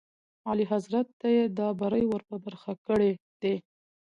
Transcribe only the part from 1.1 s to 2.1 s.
ته یې دا بری